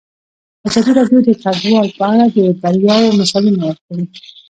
ازادي 0.67 0.91
راډیو 0.99 1.19
د 1.27 1.29
کډوال 1.41 1.87
په 1.97 2.03
اړه 2.11 2.25
د 2.35 2.37
بریاوو 2.61 3.15
مثالونه 3.19 3.61
ورکړي. 3.67 4.05